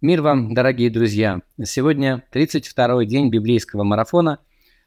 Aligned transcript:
Мир 0.00 0.22
вам, 0.22 0.54
дорогие 0.54 0.90
друзья! 0.90 1.40
Сегодня 1.60 2.22
32-й 2.32 3.04
день 3.04 3.30
библейского 3.30 3.82
марафона. 3.82 4.38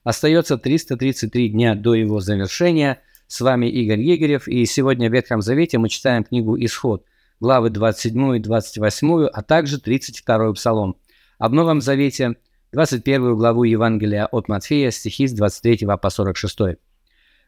Остается 0.05 0.57
333 0.57 1.49
дня 1.49 1.75
до 1.75 1.95
его 1.95 2.21
завершения. 2.21 3.01
С 3.27 3.41
вами 3.41 3.65
Игорь 3.65 3.99
Егерев, 3.99 4.47
и 4.47 4.65
сегодня 4.65 5.09
в 5.09 5.13
Ветхом 5.13 5.41
Завете 5.41 5.79
мы 5.79 5.89
читаем 5.89 6.23
книгу 6.23 6.57
«Исход», 6.57 7.03
главы 7.41 7.71
27 7.71 8.37
и 8.37 8.39
28, 8.39 9.25
а 9.25 9.41
также 9.43 9.81
32 9.81 10.53
Псалом. 10.53 10.95
А 11.39 11.49
в 11.49 11.51
Новом 11.51 11.81
Завете 11.81 12.37
21 12.71 13.35
главу 13.35 13.65
Евангелия 13.65 14.27
от 14.27 14.47
Матфея, 14.47 14.91
стихи 14.91 15.27
с 15.27 15.33
23 15.33 15.87
по 16.01 16.09
46. 16.09 16.57
В 16.57 16.77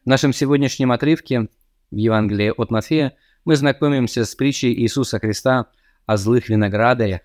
нашем 0.04 0.34
сегодняшнем 0.34 0.92
отрывке 0.92 1.48
в 1.90 1.96
Евангелии 1.96 2.52
от 2.54 2.70
Матфея 2.70 3.14
мы 3.46 3.56
знакомимся 3.56 4.26
с 4.26 4.34
притчей 4.34 4.74
Иисуса 4.74 5.18
Христа 5.18 5.68
о 6.04 6.18
злых 6.18 6.50
виноградарях, 6.50 7.22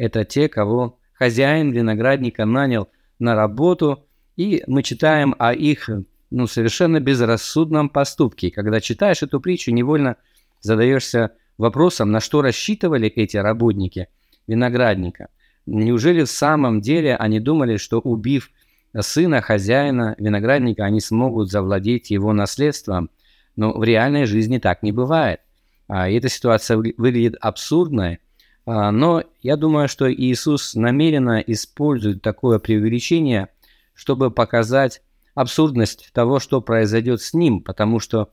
это 0.00 0.24
те, 0.24 0.48
кого 0.48 0.98
хозяин 1.12 1.72
виноградника 1.72 2.46
нанял 2.46 2.88
на 3.18 3.34
работу, 3.34 4.06
и 4.34 4.64
мы 4.66 4.82
читаем 4.82 5.34
о 5.38 5.52
их 5.52 5.90
ну, 6.30 6.46
совершенно 6.46 7.00
безрассудном 7.00 7.90
поступке. 7.90 8.50
Когда 8.50 8.80
читаешь 8.80 9.22
эту 9.22 9.40
притчу, 9.40 9.72
невольно 9.72 10.16
задаешься 10.62 11.32
вопросом, 11.58 12.12
на 12.12 12.20
что 12.20 12.40
рассчитывали 12.40 13.08
эти 13.08 13.36
работники 13.36 14.08
виноградника. 14.46 15.28
Неужели 15.66 16.24
в 16.24 16.30
самом 16.30 16.80
деле 16.80 17.14
они 17.16 17.38
думали, 17.38 17.76
что 17.76 18.00
убив 18.00 18.50
сына 18.98 19.42
хозяина 19.42 20.14
виноградника, 20.16 20.86
они 20.86 21.00
смогут 21.02 21.50
завладеть 21.50 22.10
его 22.10 22.32
наследством? 22.32 23.10
Но 23.54 23.74
в 23.74 23.84
реальной 23.84 24.24
жизни 24.24 24.56
так 24.56 24.82
не 24.82 24.92
бывает. 24.92 25.40
А 25.88 26.08
эта 26.08 26.30
ситуация 26.30 26.78
выглядит 26.78 27.36
абсурдной, 27.38 28.20
но 28.66 29.24
я 29.42 29.56
думаю, 29.56 29.88
что 29.88 30.12
Иисус 30.12 30.74
намеренно 30.74 31.40
использует 31.40 32.22
такое 32.22 32.58
преувеличение, 32.58 33.48
чтобы 33.94 34.30
показать 34.30 35.02
абсурдность 35.34 36.10
того, 36.12 36.38
что 36.38 36.60
произойдет 36.60 37.20
с 37.20 37.34
ним, 37.34 37.62
потому 37.62 38.00
что 38.00 38.30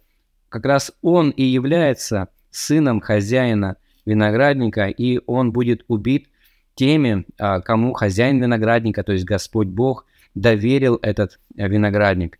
как 0.49 0.65
раз 0.65 0.91
он 1.01 1.29
и 1.29 1.43
является 1.43 2.29
сыном 2.51 3.01
хозяина 3.01 3.77
виноградника, 4.05 4.85
и 4.87 5.19
он 5.27 5.51
будет 5.51 5.83
убит 5.87 6.29
теми, 6.75 7.25
а, 7.37 7.59
кому 7.61 7.93
хозяин 7.93 8.41
виноградника, 8.41 9.03
то 9.03 9.11
есть 9.11 9.25
Господь 9.25 9.67
Бог, 9.67 10.05
доверил 10.35 10.99
этот 11.01 11.39
виноградник. 11.55 12.39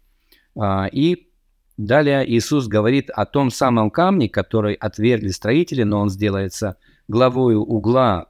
А, 0.55 0.87
и 0.91 1.26
далее 1.77 2.29
Иисус 2.29 2.67
говорит 2.67 3.09
о 3.09 3.25
том 3.25 3.51
самом 3.51 3.91
камне, 3.91 4.29
который 4.29 4.73
отвергли 4.73 5.29
строители, 5.29 5.83
но 5.83 5.99
он 5.99 6.09
сделается 6.09 6.77
главой 7.07 7.55
угла, 7.55 8.27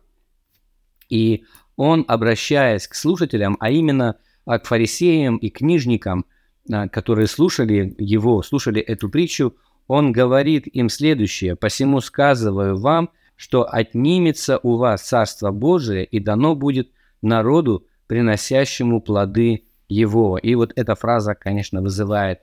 и 1.10 1.46
он, 1.76 2.06
обращаясь 2.08 2.88
к 2.88 2.96
слушателям, 2.96 3.56
а 3.60 3.70
именно 3.70 4.18
а, 4.46 4.60
к 4.60 4.66
фарисеям 4.66 5.38
и 5.38 5.50
книжникам, 5.50 6.26
а, 6.72 6.88
которые 6.90 7.28
слушали 7.28 7.96
его, 7.98 8.42
слушали 8.42 8.82
эту 8.82 9.10
притчу, 9.10 9.56
он 9.88 10.12
говорит 10.12 10.68
им 10.68 10.90
следующее: 10.90 11.56
"Посему 11.56 12.02
сказываю 12.02 12.78
вам, 12.78 13.10
что 13.36 13.64
отнимется 13.64 14.60
у 14.64 14.78
вас 14.78 15.04
царство 15.04 15.52
Божие 15.52 16.04
и 16.04 16.20
дано 16.20 16.56
будет 16.56 16.92
народу, 17.22 17.86
приносящему 18.08 19.00
плоды 19.00 19.66
его". 19.88 20.38
И 20.38 20.56
вот 20.56 20.74
эта 20.76 20.96
фраза, 20.96 21.36
конечно, 21.36 21.82
вызывает 21.82 22.42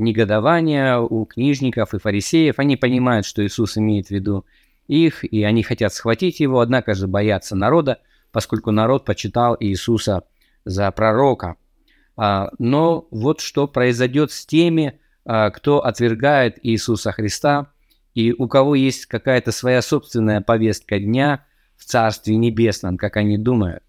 негодование 0.00 1.00
у 1.00 1.24
книжников 1.24 1.94
и 1.94 1.98
фарисеев. 1.98 2.58
Они 2.58 2.76
понимают, 2.76 3.26
что 3.26 3.44
Иисус 3.44 3.78
имеет 3.78 4.08
в 4.08 4.10
виду 4.10 4.44
их, 4.88 5.24
и 5.24 5.44
они 5.44 5.62
хотят 5.62 5.94
схватить 5.94 6.40
его, 6.40 6.60
однако 6.60 6.94
же 6.94 7.06
боятся 7.06 7.54
народа, 7.54 8.00
поскольку 8.32 8.70
народ 8.70 9.04
почитал 9.04 9.56
Иисуса 9.60 10.24
за 10.64 10.90
пророка. 10.90 11.56
А, 12.16 12.50
но 12.58 13.06
вот 13.10 13.40
что 13.40 13.66
произойдет 13.66 14.32
с 14.32 14.44
теми, 14.44 14.98
а, 15.24 15.50
кто 15.50 15.84
отвергает 15.84 16.58
Иисуса 16.62 17.12
Христа, 17.12 17.68
и 18.14 18.32
у 18.32 18.48
кого 18.48 18.74
есть 18.74 19.06
какая-то 19.06 19.52
своя 19.52 19.82
собственная 19.82 20.40
повестка 20.40 20.98
дня 20.98 21.44
в 21.76 21.84
Царстве 21.84 22.36
Небесном, 22.36 22.96
как 22.96 23.16
они 23.16 23.38
думают. 23.38 23.82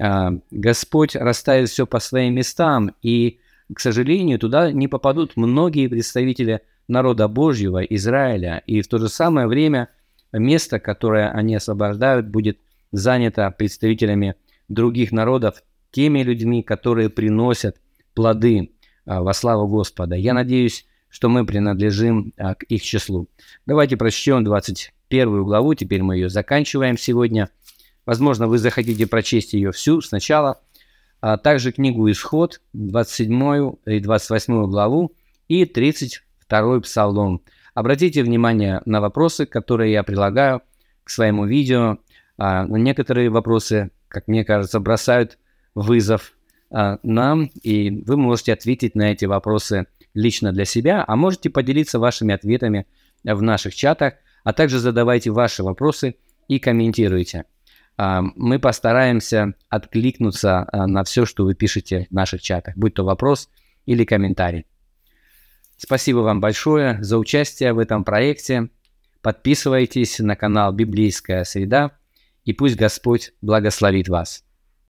А, 0.00 0.32
Господь 0.50 1.16
расставит 1.16 1.68
все 1.70 1.86
по 1.86 1.98
своим 1.98 2.34
местам, 2.34 2.94
и, 3.02 3.40
к 3.74 3.80
сожалению, 3.80 4.38
туда 4.38 4.72
не 4.72 4.88
попадут 4.88 5.36
многие 5.36 5.88
представители 5.88 6.60
народа 6.88 7.28
Божьего, 7.28 7.82
Израиля, 7.82 8.62
и 8.66 8.80
в 8.82 8.88
то 8.88 8.98
же 8.98 9.08
самое 9.08 9.46
время– 9.46 9.88
место, 10.38 10.80
которое 10.80 11.30
они 11.30 11.54
освобождают, 11.54 12.28
будет 12.28 12.58
занято 12.90 13.50
представителями 13.50 14.34
других 14.68 15.12
народов, 15.12 15.62
теми 15.90 16.22
людьми, 16.22 16.62
которые 16.62 17.10
приносят 17.10 17.76
плоды 18.14 18.72
а, 19.04 19.22
во 19.22 19.32
славу 19.34 19.66
Господа. 19.66 20.16
Я 20.16 20.34
надеюсь, 20.34 20.86
что 21.08 21.28
мы 21.28 21.44
принадлежим 21.44 22.32
а, 22.38 22.54
к 22.54 22.64
их 22.64 22.82
числу. 22.82 23.28
Давайте 23.66 23.96
прочтем 23.96 24.44
21 24.44 25.44
главу, 25.44 25.74
теперь 25.74 26.02
мы 26.02 26.16
ее 26.16 26.28
заканчиваем 26.28 26.96
сегодня. 26.96 27.50
Возможно, 28.06 28.48
вы 28.48 28.58
захотите 28.58 29.06
прочесть 29.06 29.52
ее 29.52 29.72
всю 29.72 30.00
сначала, 30.00 30.60
а 31.22 31.38
также 31.38 31.70
книгу 31.70 32.10
«Исход», 32.10 32.60
27 32.72 33.76
и 33.86 34.00
28 34.00 34.66
главу 34.66 35.12
и 35.46 35.64
32 35.64 36.80
псалом. 36.80 37.42
Обратите 37.74 38.24
внимание 38.24 38.82
на 38.86 39.00
вопросы, 39.00 39.46
которые 39.46 39.92
я 39.92 40.02
прилагаю 40.02 40.62
к 41.04 41.10
своему 41.10 41.46
видео. 41.46 41.98
А, 42.36 42.66
некоторые 42.66 43.30
вопросы, 43.30 43.92
как 44.08 44.26
мне 44.26 44.44
кажется, 44.44 44.80
бросают 44.80 45.38
вызов 45.76 46.32
а, 46.70 46.98
нам, 47.04 47.44
и 47.62 48.02
вы 48.04 48.16
можете 48.16 48.52
ответить 48.52 48.96
на 48.96 49.12
эти 49.12 49.24
вопросы 49.24 49.86
лично 50.14 50.52
для 50.52 50.64
себя, 50.64 51.04
а 51.06 51.14
можете 51.14 51.50
поделиться 51.50 52.00
вашими 52.00 52.34
ответами 52.34 52.88
в 53.22 53.40
наших 53.40 53.76
чатах, 53.76 54.14
а 54.42 54.52
также 54.52 54.80
задавайте 54.80 55.30
ваши 55.30 55.62
вопросы 55.62 56.16
и 56.48 56.58
комментируйте. 56.58 57.44
А, 58.04 58.20
мы 58.34 58.58
постараемся 58.58 59.54
откликнуться 59.68 60.66
на 60.72 61.04
все, 61.04 61.24
что 61.24 61.44
вы 61.44 61.54
пишете 61.54 62.08
в 62.10 62.14
наших 62.14 62.42
чатах, 62.42 62.76
будь 62.76 62.94
то 62.94 63.04
вопрос 63.04 63.48
или 63.86 64.04
комментарий. 64.04 64.66
Спасибо 65.76 66.18
вам 66.18 66.40
большое 66.40 67.00
за 67.00 67.16
участие 67.16 67.72
в 67.72 67.78
этом 67.78 68.02
проекте. 68.02 68.70
Подписывайтесь 69.20 70.18
на 70.18 70.34
канал 70.34 70.72
«Библейская 70.72 71.44
среда» 71.44 71.92
и 72.44 72.52
пусть 72.52 72.74
Господь 72.74 73.34
благословит 73.40 74.08
вас. 74.08 74.44